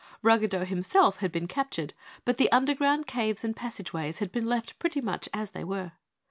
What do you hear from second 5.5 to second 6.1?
they were.